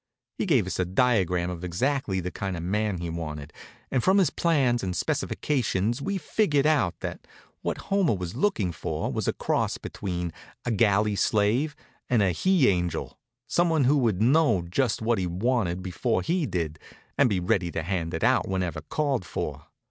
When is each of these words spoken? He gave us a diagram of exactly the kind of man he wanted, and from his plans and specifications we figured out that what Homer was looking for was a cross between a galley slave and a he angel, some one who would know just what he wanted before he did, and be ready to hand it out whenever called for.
He 0.39 0.47
gave 0.47 0.65
us 0.65 0.79
a 0.79 0.85
diagram 0.85 1.51
of 1.51 1.63
exactly 1.63 2.19
the 2.19 2.31
kind 2.31 2.57
of 2.57 2.63
man 2.63 2.97
he 2.97 3.07
wanted, 3.11 3.53
and 3.91 4.03
from 4.03 4.17
his 4.17 4.31
plans 4.31 4.81
and 4.81 4.95
specifications 4.95 6.01
we 6.01 6.17
figured 6.17 6.65
out 6.65 7.01
that 7.01 7.27
what 7.61 7.77
Homer 7.77 8.15
was 8.15 8.33
looking 8.33 8.71
for 8.71 9.13
was 9.13 9.27
a 9.27 9.33
cross 9.33 9.77
between 9.77 10.33
a 10.65 10.71
galley 10.71 11.15
slave 11.15 11.75
and 12.09 12.23
a 12.23 12.31
he 12.31 12.67
angel, 12.67 13.19
some 13.45 13.69
one 13.69 13.83
who 13.83 13.99
would 13.99 14.23
know 14.23 14.63
just 14.67 15.03
what 15.03 15.19
he 15.19 15.27
wanted 15.27 15.83
before 15.83 16.23
he 16.23 16.47
did, 16.47 16.79
and 17.15 17.29
be 17.29 17.39
ready 17.39 17.69
to 17.69 17.83
hand 17.83 18.15
it 18.15 18.23
out 18.23 18.47
whenever 18.47 18.81
called 18.81 19.23
for. 19.23 19.67